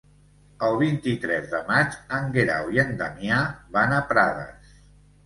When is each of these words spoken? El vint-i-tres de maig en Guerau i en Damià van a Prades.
El 0.67 0.77
vint-i-tres 0.77 1.43
de 1.51 1.59
maig 1.67 1.97
en 2.19 2.31
Guerau 2.37 2.71
i 2.79 2.81
en 2.85 2.95
Damià 3.03 3.43
van 3.77 3.95
a 3.99 4.01
Prades. 4.15 4.73